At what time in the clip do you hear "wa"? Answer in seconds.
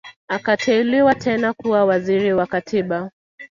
2.33-2.45